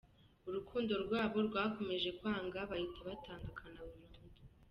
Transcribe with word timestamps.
Urukundo 0.47 0.91
rwabo 1.03 1.37
rwakomeje 1.47 2.09
kwanga 2.19 2.59
bahita 2.69 2.99
batandukana 3.07 3.79
burundu. 3.89 4.19